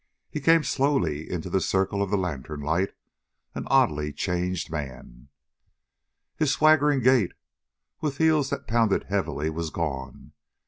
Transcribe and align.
He 0.31 0.39
came 0.39 0.63
slowly 0.63 1.29
into 1.29 1.47
the 1.47 1.61
circle 1.61 2.01
of 2.01 2.09
the 2.09 2.17
lantern 2.17 2.59
light, 2.61 2.95
an 3.53 3.67
oddly 3.67 4.11
changed 4.11 4.71
man. 4.71 5.27
His 6.37 6.51
swaggering 6.51 7.01
gait, 7.01 7.33
with 7.99 8.17
heels 8.17 8.49
that 8.49 8.65
pounded 8.65 9.03
heavily, 9.09 9.51
was 9.51 9.69
gone. 9.69 10.31